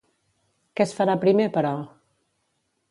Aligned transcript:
Què 0.79 0.85
es 0.87 0.95
farà 1.01 1.17
primer, 1.27 1.47
però? 1.59 1.77